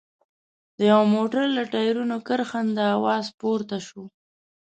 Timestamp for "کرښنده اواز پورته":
2.27-3.77